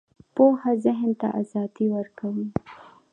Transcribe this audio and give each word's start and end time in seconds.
پوهه 0.35 0.71
ذهن 0.85 1.11
ته 1.19 1.27
ازادي 1.41 1.85
ورکوي 1.95 2.47